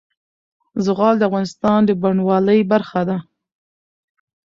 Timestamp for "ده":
3.09-3.17